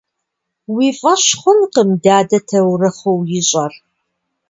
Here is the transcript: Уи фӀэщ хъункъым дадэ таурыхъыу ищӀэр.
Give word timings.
Уи 0.73 0.87
фӀэщ 0.99 1.23
хъункъым 1.39 1.89
дадэ 2.03 2.39
таурыхъыу 2.47 3.19
ищӀэр. 3.39 3.73